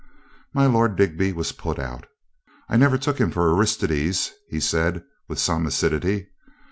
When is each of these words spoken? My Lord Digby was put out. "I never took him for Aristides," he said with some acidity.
My 0.51 0.65
Lord 0.65 0.95
Digby 0.95 1.31
was 1.31 1.51
put 1.51 1.77
out. 1.77 2.07
"I 2.67 2.75
never 2.75 2.97
took 2.97 3.19
him 3.19 3.29
for 3.29 3.55
Aristides," 3.55 4.31
he 4.49 4.59
said 4.59 5.03
with 5.27 5.37
some 5.37 5.67
acidity. 5.67 6.29